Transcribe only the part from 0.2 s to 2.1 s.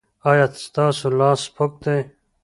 ایا ستاسو لاس سپک دی؟